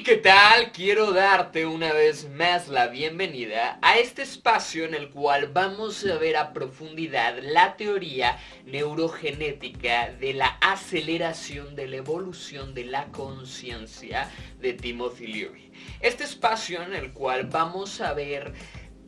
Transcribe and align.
¿Y 0.00 0.02
qué 0.02 0.16
tal? 0.16 0.72
Quiero 0.72 1.12
darte 1.12 1.66
una 1.66 1.92
vez 1.92 2.26
más 2.30 2.68
la 2.68 2.86
bienvenida 2.86 3.78
a 3.82 3.98
este 3.98 4.22
espacio 4.22 4.86
en 4.86 4.94
el 4.94 5.10
cual 5.10 5.48
vamos 5.48 6.06
a 6.06 6.16
ver 6.16 6.38
a 6.38 6.54
profundidad 6.54 7.36
la 7.42 7.76
teoría 7.76 8.38
neurogenética 8.64 10.10
de 10.18 10.32
la 10.32 10.56
aceleración 10.62 11.76
de 11.76 11.86
la 11.86 11.96
evolución 11.96 12.72
de 12.72 12.86
la 12.86 13.08
conciencia 13.08 14.30
de 14.58 14.72
Timothy 14.72 15.26
Leary. 15.26 15.70
Este 16.00 16.24
espacio 16.24 16.82
en 16.82 16.94
el 16.94 17.12
cual 17.12 17.44
vamos 17.48 18.00
a 18.00 18.14
ver 18.14 18.54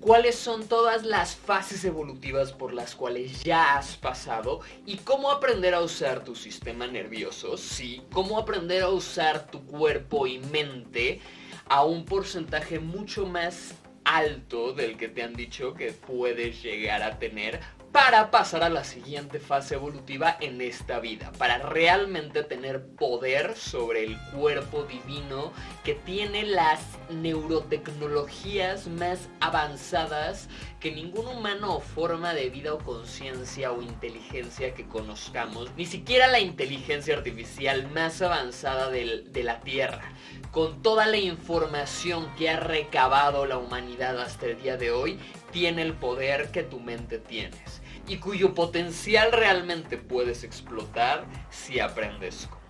cuáles 0.03 0.35
son 0.35 0.67
todas 0.67 1.05
las 1.05 1.37
fases 1.37 1.85
evolutivas 1.85 2.53
por 2.53 2.75
las 2.75 2.97
cuales 2.97 3.45
ya 3.45 3.77
has 3.77 3.97
pasado 3.97 4.61
y 4.85 4.97
cómo 4.99 5.31
aprender 5.31 5.75
a 5.75 5.81
usar 5.81 6.25
tu 6.25 6.35
sistema 6.35 6.89
nervioso, 6.89 7.57
sí, 7.57 8.03
cómo 8.13 8.37
aprender 8.37 8.83
a 8.83 8.89
usar 8.89 9.47
tu 9.47 9.65
cuerpo 9.65 10.27
y 10.27 10.41
mente 10.41 11.21
a 11.67 11.85
un 11.85 12.05
porcentaje 12.05 12.81
mucho 12.81 13.27
más 13.27 13.75
alto 14.05 14.73
del 14.73 14.97
que 14.97 15.07
te 15.07 15.23
han 15.23 15.35
dicho 15.35 15.73
que 15.73 15.93
puedes 15.93 16.61
llegar 16.61 17.05
a 17.05 17.21
tener 17.21 17.61
para 17.93 18.31
pasar 18.31 18.65
a 18.65 18.71
la 18.71 18.85
siguiente 18.85 19.39
fase 19.39 19.75
evolutiva 19.75 20.39
en 20.41 20.63
esta 20.63 20.99
vida, 20.99 21.31
para 21.37 21.59
realmente 21.59 22.43
tener 22.43 22.87
poder 22.87 23.55
sobre 23.55 24.05
el 24.05 24.19
cuerpo 24.35 24.85
divino 24.85 25.53
que 25.85 25.95
tiene 25.95 26.45
las 26.45 26.81
neurotecnologías 27.11 28.89
más 28.89 29.29
avanzadas 29.41 30.49
que 30.81 30.91
ningún 30.91 31.27
humano 31.29 31.77
o 31.77 31.81
forma 31.81 32.33
de 32.33 32.49
vida 32.49 32.73
o 32.73 32.79
conciencia 32.79 33.73
o 33.73 33.83
inteligencia 33.83 34.73
que 34.73 34.87
conozcamos, 34.87 35.71
ni 35.77 35.85
siquiera 35.85 36.29
la 36.29 36.41
inteligencia 36.41 37.15
artificial 37.15 37.91
más 37.91 38.23
avanzada 38.23 38.89
de 38.89 39.43
la 39.45 39.61
Tierra, 39.61 40.15
con 40.51 40.81
toda 40.81 41.07
la 41.07 41.19
información 41.19 42.35
que 42.37 42.49
ha 42.49 42.59
recabado 42.59 43.45
la 43.45 43.59
humanidad 43.59 44.19
hasta 44.19 44.47
el 44.47 44.63
día 44.63 44.79
de 44.79 44.93
hoy, 44.93 45.19
tiene 45.51 45.83
el 45.83 45.93
poder 45.93 46.51
que 46.51 46.63
tu 46.63 46.81
mente 46.81 47.19
tienes 47.19 47.82
y 48.13 48.19
cuyo 48.19 48.53
potencial 48.55 49.33
realmente 49.33 49.97
puedes 49.97 50.45
explotar 50.45 51.25
si 51.49 51.81
aprendes 51.81 52.47
cómo. 52.51 52.61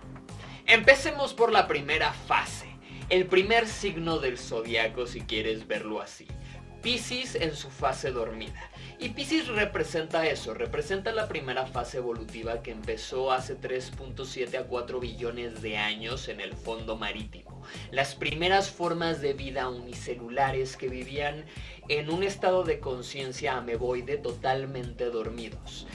Empecemos 0.65 1.33
por 1.33 1.51
la 1.51 1.67
primera 1.67 2.13
fase, 2.13 2.69
el 3.09 3.25
primer 3.25 3.67
signo 3.67 4.19
del 4.19 4.37
zodiaco 4.37 5.05
si 5.05 5.19
quieres 5.19 5.67
verlo 5.67 5.99
así. 5.99 6.27
Pisces 6.83 7.35
en 7.35 7.55
su 7.55 7.69
fase 7.69 8.11
dormida. 8.11 8.69
Y 8.99 9.09
Pisces 9.09 9.47
representa 9.47 10.27
eso, 10.27 10.53
representa 10.53 11.13
la 11.13 11.29
primera 11.29 11.65
fase 11.65 11.97
evolutiva 11.97 12.61
que 12.61 12.71
empezó 12.71 13.31
hace 13.31 13.57
3.7 13.57 14.59
a 14.59 14.63
4 14.65 14.99
billones 14.99 15.61
de 15.61 15.77
años 15.77 16.27
en 16.27 16.41
el 16.41 16.53
fondo 16.53 16.97
marítimo. 16.97 17.63
Las 17.91 18.15
primeras 18.15 18.69
formas 18.69 19.21
de 19.21 19.31
vida 19.31 19.69
unicelulares 19.69 20.75
que 20.75 20.89
vivían 20.89 21.45
en 21.87 22.09
un 22.09 22.21
estado 22.21 22.65
de 22.65 22.81
conciencia 22.81 23.55
ameboide 23.55 24.17
totalmente 24.17 25.05
dormidos. 25.05 25.87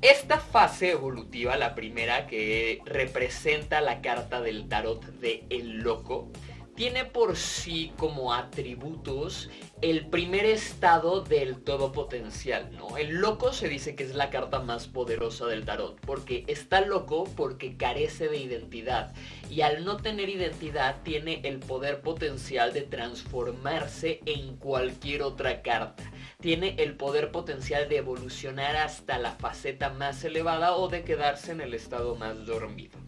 Esta 0.00 0.40
fase 0.40 0.92
evolutiva, 0.92 1.56
la 1.56 1.74
primera 1.74 2.26
que 2.26 2.80
representa 2.86 3.82
la 3.82 4.00
carta 4.00 4.40
del 4.40 4.66
tarot 4.66 5.04
de 5.20 5.44
El 5.50 5.80
Loco, 5.80 6.30
tiene 6.76 7.06
por 7.06 7.36
sí 7.36 7.92
como 7.96 8.34
atributos 8.34 9.48
el 9.80 10.06
primer 10.06 10.44
estado 10.44 11.22
del 11.22 11.62
todo 11.62 11.90
potencial, 11.90 12.70
¿no? 12.76 12.98
El 12.98 13.16
loco 13.16 13.52
se 13.52 13.68
dice 13.68 13.96
que 13.96 14.04
es 14.04 14.14
la 14.14 14.30
carta 14.30 14.60
más 14.60 14.86
poderosa 14.86 15.46
del 15.46 15.64
tarot, 15.64 15.98
porque 16.02 16.44
está 16.46 16.82
loco 16.82 17.24
porque 17.34 17.76
carece 17.76 18.28
de 18.28 18.36
identidad 18.36 19.14
y 19.50 19.62
al 19.62 19.84
no 19.84 19.96
tener 19.96 20.28
identidad 20.28 21.02
tiene 21.02 21.40
el 21.44 21.58
poder 21.58 22.02
potencial 22.02 22.72
de 22.72 22.82
transformarse 22.82 24.20
en 24.26 24.56
cualquier 24.56 25.22
otra 25.22 25.62
carta. 25.62 26.04
Tiene 26.40 26.76
el 26.78 26.96
poder 26.96 27.32
potencial 27.32 27.88
de 27.88 27.96
evolucionar 27.98 28.76
hasta 28.76 29.18
la 29.18 29.32
faceta 29.32 29.90
más 29.90 30.22
elevada 30.24 30.76
o 30.76 30.88
de 30.88 31.04
quedarse 31.04 31.52
en 31.52 31.62
el 31.62 31.72
estado 31.72 32.16
más 32.16 32.44
dormido. 32.44 32.98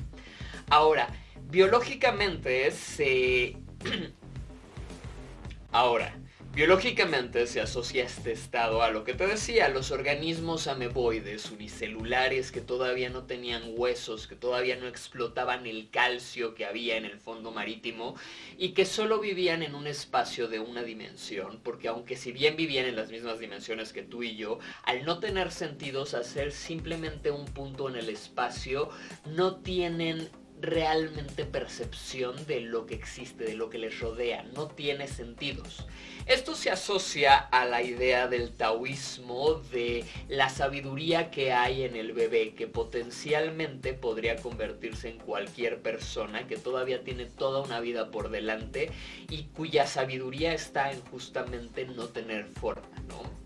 Ahora, 0.71 1.09
biológicamente 1.51 2.71
se... 2.71 3.57
Ahora, 5.73 6.15
Biológicamente 6.59 7.47
se 7.47 7.61
asocia 7.61 8.05
este 8.05 8.33
estado 8.33 8.83
a 8.83 8.91
lo 8.91 9.05
que 9.05 9.15
te 9.15 9.29
decía, 9.29 9.69
los 9.69 9.93
organismos 9.93 10.67
ameboides, 10.67 11.53
unicelulares 11.53 12.51
que 12.51 12.61
todavía 12.61 13.11
no 13.11 13.27
tenían 13.27 13.63
huesos, 13.77 14.27
que 14.27 14.35
todavía 14.35 14.75
no 14.75 14.89
explotaban 14.89 15.67
el 15.67 15.89
calcio 15.91 16.57
que 16.57 16.65
había 16.65 16.97
en 16.97 17.05
el 17.05 17.21
fondo 17.21 17.53
marítimo 17.53 18.17
y 18.57 18.71
que 18.71 18.87
solo 18.87 19.21
vivían 19.21 19.63
en 19.63 19.77
un 19.77 19.87
espacio 19.87 20.49
de 20.49 20.59
una 20.59 20.83
dimensión, 20.83 21.61
porque 21.63 21.87
aunque 21.87 22.17
si 22.17 22.33
bien 22.33 22.57
vivían 22.57 22.87
en 22.87 22.97
las 22.97 23.11
mismas 23.11 23.39
dimensiones 23.39 23.93
que 23.93 24.03
tú 24.03 24.25
y 24.25 24.35
yo, 24.35 24.59
al 24.83 25.05
no 25.05 25.21
tener 25.21 25.53
sentidos, 25.53 26.15
hacer 26.15 26.51
simplemente 26.51 27.31
un 27.31 27.45
punto 27.45 27.89
en 27.89 27.95
el 27.95 28.09
espacio, 28.09 28.91
no 29.27 29.61
tienen 29.61 30.29
realmente 30.61 31.45
percepción 31.45 32.47
de 32.47 32.61
lo 32.61 32.87
que 32.87 32.95
existe, 32.95 33.45
de 33.45 33.55
lo 33.55 33.71
que 33.71 33.79
les 33.79 33.99
rodea, 34.01 34.43
no 34.55 34.69
tiene 34.69 35.07
sentidos. 35.07 35.87
Esto 36.27 36.55
se 36.55 36.71
asocia 36.71 37.37
a 37.37 37.65
la 37.65 37.83
idea 37.83 38.29
del 38.29 38.53
taoísmo, 38.53 39.55
de 39.73 40.05
la 40.29 40.49
sabiduría 40.49 41.31
que 41.31 41.53
hay 41.53 41.85
en 41.85 41.97
el 41.97 42.13
bebé, 42.13 42.55
que 42.55 42.67
potencialmente 42.67 43.95
podría 43.95 44.37
convertirse 44.37 45.09
en 45.09 45.19
cualquier 45.19 45.81
persona, 45.81 46.47
que 46.47 46.57
todavía 46.57 47.03
tiene 47.03 47.27
toda 47.27 47.63
una 47.63 47.81
vida 47.81 48.11
por 48.11 48.31
delante 48.31 48.91
y 49.31 49.45
cuya 49.45 49.87
sabiduría 49.87 50.53
está 50.53 50.93
en 50.93 51.01
justamente 51.03 51.87
no 51.87 52.09
tener 52.09 52.45
forma, 52.47 52.89
¿no? 53.09 53.38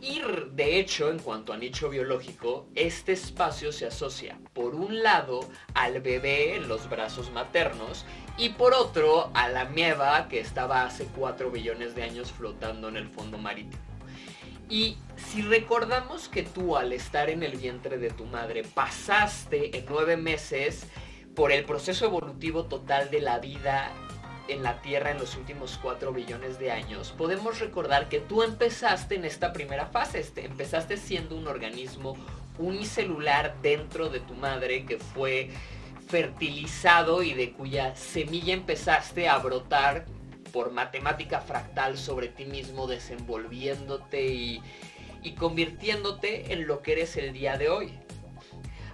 Y 0.00 0.20
de 0.52 0.78
hecho, 0.78 1.10
en 1.10 1.18
cuanto 1.18 1.52
a 1.52 1.56
nicho 1.56 1.90
biológico, 1.90 2.68
este 2.74 3.12
espacio 3.12 3.72
se 3.72 3.86
asocia 3.86 4.38
por 4.52 4.74
un 4.74 5.02
lado 5.02 5.40
al 5.74 6.00
bebé 6.00 6.54
en 6.54 6.68
los 6.68 6.88
brazos 6.88 7.32
maternos 7.32 8.04
y 8.36 8.50
por 8.50 8.74
otro 8.74 9.30
a 9.34 9.48
la 9.48 9.64
mieva 9.64 10.28
que 10.28 10.38
estaba 10.38 10.84
hace 10.84 11.06
4 11.16 11.50
billones 11.50 11.96
de 11.96 12.04
años 12.04 12.30
flotando 12.30 12.88
en 12.88 12.96
el 12.96 13.08
fondo 13.08 13.38
marítimo. 13.38 13.82
Y 14.70 14.98
si 15.16 15.42
recordamos 15.42 16.28
que 16.28 16.42
tú 16.42 16.76
al 16.76 16.92
estar 16.92 17.30
en 17.30 17.42
el 17.42 17.56
vientre 17.56 17.98
de 17.98 18.10
tu 18.10 18.26
madre 18.26 18.62
pasaste 18.62 19.76
en 19.76 19.84
9 19.88 20.16
meses 20.16 20.86
por 21.34 21.50
el 21.50 21.64
proceso 21.64 22.04
evolutivo 22.04 22.66
total 22.66 23.10
de 23.10 23.20
la 23.20 23.38
vida 23.38 23.92
en 24.48 24.62
la 24.62 24.80
Tierra 24.82 25.10
en 25.10 25.18
los 25.18 25.36
últimos 25.36 25.78
4 25.82 26.12
billones 26.12 26.58
de 26.58 26.72
años, 26.72 27.14
podemos 27.16 27.60
recordar 27.60 28.08
que 28.08 28.20
tú 28.20 28.42
empezaste 28.42 29.14
en 29.14 29.24
esta 29.24 29.52
primera 29.52 29.86
fase, 29.86 30.20
este, 30.20 30.44
empezaste 30.44 30.96
siendo 30.96 31.36
un 31.36 31.46
organismo 31.46 32.16
unicelular 32.58 33.54
dentro 33.62 34.08
de 34.08 34.20
tu 34.20 34.34
madre 34.34 34.84
que 34.84 34.98
fue 34.98 35.50
fertilizado 36.08 37.22
y 37.22 37.34
de 37.34 37.52
cuya 37.52 37.94
semilla 37.94 38.54
empezaste 38.54 39.28
a 39.28 39.38
brotar 39.38 40.06
por 40.52 40.72
matemática 40.72 41.40
fractal 41.40 41.98
sobre 41.98 42.28
ti 42.28 42.46
mismo, 42.46 42.86
desenvolviéndote 42.86 44.26
y, 44.26 44.62
y 45.22 45.32
convirtiéndote 45.32 46.52
en 46.52 46.66
lo 46.66 46.82
que 46.82 46.92
eres 46.92 47.16
el 47.16 47.32
día 47.32 47.58
de 47.58 47.68
hoy. 47.68 47.92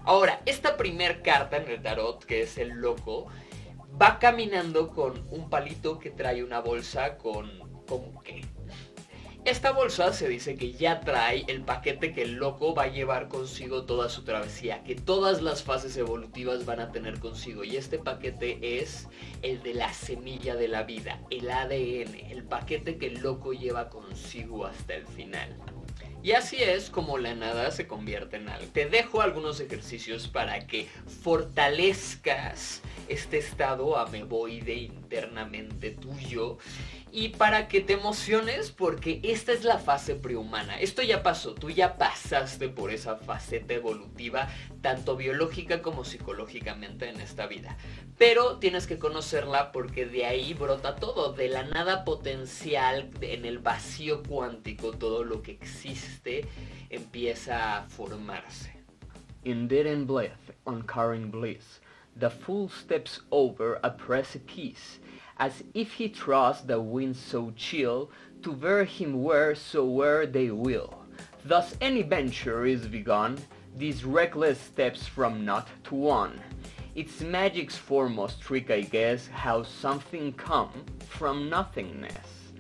Ahora, 0.05 0.43
esta 0.45 0.77
primer 0.77 1.23
carta 1.23 1.57
en 1.57 1.69
el 1.69 1.81
tarot, 1.81 2.25
que 2.25 2.43
es 2.43 2.59
el 2.59 2.71
loco, 2.71 3.29
va 4.01 4.19
caminando 4.19 4.91
con 4.91 5.27
un 5.31 5.49
palito 5.49 5.99
que 5.99 6.11
trae 6.11 6.43
una 6.43 6.61
bolsa 6.61 7.17
con... 7.17 7.65
¿Cómo 7.87 8.23
qué? 8.23 8.43
Esta 9.45 9.73
bolsa 9.73 10.15
se 10.15 10.27
dice 10.27 10.57
que 10.57 10.73
ya 10.73 11.03
trae 11.03 11.45
el 11.49 11.61
paquete 11.61 12.15
que 12.15 12.23
el 12.23 12.37
loco 12.37 12.75
va 12.75 12.85
a 12.85 12.89
llevar 12.89 13.29
consigo 13.29 13.85
toda 13.85 14.09
su 14.09 14.25
travesía, 14.25 14.83
que 14.85 14.95
todas 14.95 15.43
las 15.43 15.63
fases 15.63 15.99
evolutivas 15.99 16.65
van 16.65 16.81
a 16.81 16.93
tener 16.93 17.21
consigo. 17.21 17.63
Y 17.63 17.77
este 17.77 17.99
paquete 17.99 18.81
es 18.81 19.07
el 19.43 19.63
de 19.63 19.75
la 19.75 19.93
semilla 19.93 20.57
de 20.57 20.69
la 20.69 20.85
vida, 20.85 21.21
el 21.29 21.51
ADN, 21.51 22.15
el 22.31 22.45
paquete 22.45 22.97
que 22.97 23.09
el 23.09 23.21
loco 23.21 23.53
lleva 23.53 23.91
consigo 23.91 24.65
hasta 24.65 24.95
el 24.95 25.07
final. 25.07 25.55
Y 26.25 26.33
así 26.33 26.57
es 26.57 26.89
como 26.89 27.19
la 27.19 27.35
nada 27.35 27.71
se 27.71 27.87
convierte 27.87 28.37
en 28.39 28.49
algo. 28.49 28.67
Te 28.73 28.87
dejo 28.87 29.21
algunos 29.21 29.61
ejercicios 29.61 30.27
para 30.27 30.67
que 30.67 30.89
fortalezcas 31.23 32.81
este 33.11 33.37
estado 33.37 33.99
ameboide 33.99 34.73
internamente 34.73 35.91
tuyo 35.91 36.57
y 37.15 37.29
para 37.29 37.69
que 37.69 37.81
te 37.81 37.93
emociones 37.93 38.73
porque 38.73 39.21
esta 39.23 39.53
es 39.53 39.63
la 39.63 39.79
fase 39.79 40.17
prehumana. 40.17 40.81
Esto 40.81 41.01
ya 41.01 41.23
pasó, 41.23 41.55
tú 41.55 41.71
ya 41.71 41.97
pasaste 41.97 42.69
por 42.69 42.91
esa 42.91 43.15
faceta 43.15 43.73
evolutiva, 43.73 44.49
tanto 44.81 45.15
biológica 45.17 45.81
como 45.81 46.05
psicológicamente 46.05 47.09
en 47.09 47.21
esta 47.21 47.47
vida. 47.47 47.77
Pero 48.19 48.59
tienes 48.59 48.89
que 48.89 48.99
conocerla 48.99 49.71
porque 49.71 50.07
de 50.07 50.27
ahí 50.27 50.55
brota 50.55 50.97
todo, 50.97 51.33
de 51.33 51.49
la 51.49 51.63
nada 51.63 52.05
potencial, 52.05 53.09
en 53.21 53.45
el 53.45 53.61
vacío 53.61 54.25
cuántico, 54.25 54.91
todo 54.91 55.23
lo 55.23 55.41
que 55.41 55.53
existe 55.53 56.49
empieza 56.91 57.79
a 57.79 57.83
formarse. 57.85 58.73
In 59.45 59.69
and 59.71 60.09
bliss, 60.09 60.33
on 60.65 61.31
bliss. 61.31 61.81
The 62.19 62.31
fool 62.31 62.69
steps 62.69 63.23
over 63.31 63.79
a 63.85 63.91
precipice 63.91 65.01
as 65.39 65.63
if 65.75 65.93
he 65.93 66.09
trusts 66.09 66.65
the 66.65 66.81
winds 66.81 67.19
so 67.19 67.53
chill 67.57 68.11
to 68.43 68.53
bear 68.53 68.85
him 68.85 69.23
wheresoe'er 69.23 70.27
they 70.27 70.51
will. 70.51 71.05
Thus 71.45 71.77
any 71.81 72.03
venture 72.03 72.67
is 72.67 72.87
begun, 72.87 73.39
these 73.77 74.05
reckless 74.05 74.61
steps 74.61 75.07
from 75.07 75.45
naught 75.45 75.69
to 75.85 75.95
one. 75.95 76.41
Its 76.95 77.21
magic's 77.21 77.77
foremost 77.77 78.41
trick 78.41 78.71
I 78.71 78.83
guess, 78.83 79.27
how 79.27 79.63
something 79.65 80.33
come 80.35 80.71
from 81.09 81.51
nothingness. 81.51 82.53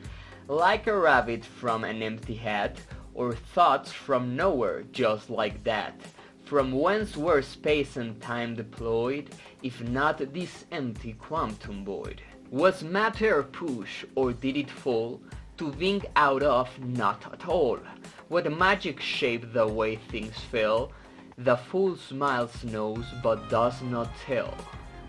Like 0.48 0.86
a 0.86 0.98
rabbit 0.98 1.44
from 1.44 1.84
an 1.84 2.02
empty 2.02 2.34
hat, 2.34 2.80
or 3.14 3.32
thoughts 3.32 3.92
from 3.92 4.34
nowhere 4.34 4.82
just 4.90 5.30
like 5.30 5.62
that. 5.64 5.94
From 6.44 6.72
whence 6.72 7.16
were 7.16 7.40
space 7.40 7.96
and 7.96 8.20
time 8.20 8.54
deployed, 8.54 9.30
if 9.62 9.80
not 9.80 10.34
this 10.34 10.66
empty 10.72 11.12
quantum 11.14 11.84
void? 11.84 12.20
Was 12.50 12.84
matter 12.84 13.42
push, 13.42 14.04
or 14.14 14.32
did 14.32 14.56
it 14.56 14.70
fall, 14.70 15.20
to 15.56 15.72
being 15.72 16.02
out 16.16 16.42
of 16.42 16.68
not 16.80 17.32
at 17.32 17.48
all? 17.48 17.78
What 18.28 18.50
magic 18.50 19.00
shaped 19.00 19.52
the 19.52 19.66
way 19.66 19.96
things 19.96 20.38
fell, 20.50 20.92
the 21.38 21.56
fool 21.56 21.96
smiles 21.96 22.62
knows 22.62 23.04
but 23.22 23.48
does 23.50 23.82
not 23.82 24.08
tell. 24.24 24.54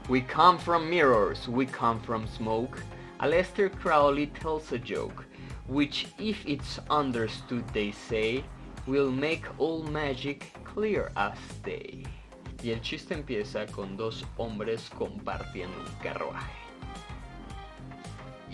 We 0.10 0.22
come 0.22 0.58
from 0.58 0.90
mirrors, 0.90 1.48
we 1.48 1.66
come 1.66 2.00
from 2.00 2.28
smoke. 2.28 2.82
Aleister 3.20 3.70
Crowley 3.70 4.28
tells 4.28 4.72
a 4.72 4.80
joke, 4.80 5.26
which 5.68 6.08
if 6.20 6.46
it's 6.46 6.80
understood 6.90 7.68
they 7.70 7.92
say, 7.92 8.44
will 8.88 9.12
make 9.12 9.46
all 9.60 9.84
magic 9.84 10.52
clear 10.64 11.12
as 11.16 11.38
day. 11.64 12.04
Y 12.64 12.72
el 12.72 12.82
chiste 12.82 13.14
empieza 13.14 13.72
con 13.72 13.96
dos 13.98 14.24
hombres 14.38 14.90
compartiendo 14.90 15.78
un 15.80 15.96
carruaje. 16.02 16.65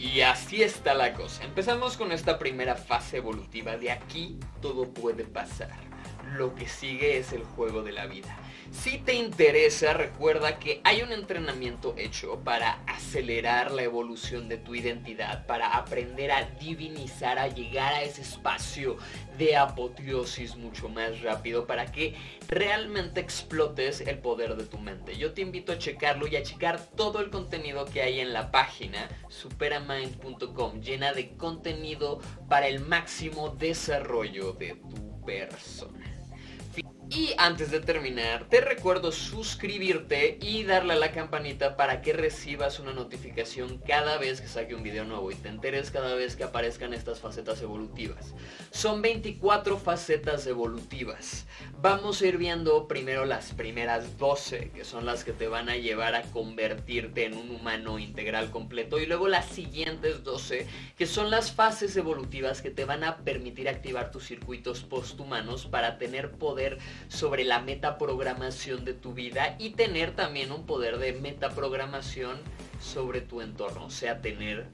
Y 0.01 0.21
así 0.21 0.63
está 0.63 0.95
la 0.95 1.13
cosa. 1.13 1.44
Empezamos 1.44 1.95
con 1.95 2.12
esta 2.12 2.39
primera 2.39 2.74
fase 2.75 3.18
evolutiva. 3.18 3.77
De 3.77 3.92
aquí 3.92 4.39
todo 4.59 4.89
puede 4.89 5.25
pasar. 5.25 5.77
Lo 6.35 6.56
que 6.56 6.68
sigue 6.68 7.18
es 7.18 7.33
el 7.33 7.44
juego 7.44 7.83
de 7.83 7.91
la 7.91 8.06
vida. 8.06 8.38
Si 8.71 9.00
te 9.00 9.15
interesa, 9.15 9.94
recuerda 9.94 10.57
que 10.57 10.79
hay 10.85 11.01
un 11.01 11.12
entrenamiento 11.12 11.94
hecho 11.97 12.39
para 12.39 12.81
acelerar 12.88 13.69
la 13.71 13.83
evolución 13.83 14.47
de 14.47 14.57
tu 14.57 14.75
identidad, 14.75 15.45
para 15.45 15.75
aprender 15.75 16.31
a 16.31 16.45
divinizar, 16.57 17.38
a 17.38 17.50
llegar 17.50 17.94
a 17.94 18.03
ese 18.03 18.21
espacio 18.21 18.95
de 19.38 19.57
apoteosis 19.57 20.56
mucho 20.56 20.88
más 20.88 21.21
rápido, 21.21 21.68
para 21.68 21.91
que 21.91 22.15
realmente 22.47 23.19
explotes 23.19 24.00
el 24.01 24.19
poder 24.19 24.56
de 24.56 24.65
tu 24.65 24.77
mente. 24.77 25.18
Yo 25.18 25.33
te 25.33 25.41
invito 25.41 25.73
a 25.73 25.77
checarlo 25.77 26.27
y 26.27 26.38
a 26.38 26.44
checar 26.44 26.81
todo 26.95 27.19
el 27.19 27.29
contenido 27.29 27.83
que 27.85 28.01
hay 28.01 28.21
en 28.21 28.31
la 28.31 28.51
página 28.51 29.09
superamind.com, 29.27 30.79
llena 30.79 31.12
de 31.12 31.35
contenido 31.35 32.21
para 32.47 32.68
el 32.68 32.79
máximo 32.79 33.50
desarrollo 33.50 34.53
de 34.53 34.75
tu 34.75 35.21
persona. 35.25 36.10
Y 37.13 37.33
antes 37.37 37.71
de 37.71 37.81
terminar, 37.81 38.47
te 38.47 38.61
recuerdo 38.61 39.11
suscribirte 39.11 40.37
y 40.41 40.63
darle 40.63 40.93
a 40.93 40.95
la 40.95 41.11
campanita 41.11 41.75
para 41.75 42.01
que 42.01 42.13
recibas 42.13 42.79
una 42.79 42.93
notificación 42.93 43.79
cada 43.79 44.17
vez 44.17 44.39
que 44.39 44.47
saque 44.47 44.75
un 44.75 44.81
video 44.81 45.03
nuevo 45.03 45.29
y 45.29 45.35
te 45.35 45.49
enteres 45.49 45.91
cada 45.91 46.15
vez 46.15 46.37
que 46.37 46.45
aparezcan 46.45 46.93
estas 46.93 47.19
facetas 47.19 47.61
evolutivas. 47.61 48.33
Son 48.71 49.01
24 49.01 49.77
facetas 49.77 50.47
evolutivas. 50.47 51.45
Vamos 51.81 52.21
a 52.21 52.27
ir 52.27 52.37
viendo 52.37 52.87
primero 52.87 53.25
las 53.25 53.51
primeras 53.51 54.17
12, 54.17 54.71
que 54.73 54.85
son 54.85 55.05
las 55.05 55.25
que 55.25 55.33
te 55.33 55.49
van 55.49 55.67
a 55.67 55.75
llevar 55.75 56.15
a 56.15 56.21
convertirte 56.21 57.25
en 57.25 57.33
un 57.35 57.51
humano 57.51 57.99
integral 57.99 58.51
completo, 58.51 59.01
y 59.01 59.05
luego 59.05 59.27
las 59.27 59.47
siguientes 59.47 60.23
12, 60.23 60.65
que 60.97 61.07
son 61.07 61.29
las 61.29 61.51
fases 61.51 61.97
evolutivas 61.97 62.61
que 62.61 62.71
te 62.71 62.85
van 62.85 63.03
a 63.03 63.17
permitir 63.17 63.67
activar 63.67 64.11
tus 64.11 64.27
circuitos 64.27 64.83
posthumanos 64.83 65.65
para 65.65 65.97
tener 65.97 66.31
poder 66.31 66.79
sobre 67.07 67.44
la 67.44 67.62
metaprogramación 67.62 68.86
de 68.86 68.94
tu 68.94 69.13
vida 69.13 69.56
y 69.59 69.71
tener 69.71 70.15
también 70.15 70.51
un 70.51 70.65
poder 70.65 70.98
de 70.98 71.13
metaprogramación 71.13 72.39
sobre 72.80 73.21
tu 73.21 73.42
entorno, 73.42 73.86
o 73.86 73.89
sea, 73.89 74.21
tener 74.21 74.68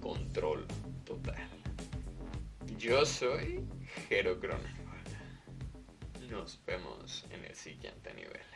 control 0.00 0.66
total. 1.04 1.48
Yo 2.78 3.06
soy 3.06 3.64
Jero. 4.08 4.38
Nos 6.28 6.60
vemos 6.66 7.24
en 7.30 7.44
el 7.44 7.54
siguiente 7.54 8.12
nivel. 8.14 8.53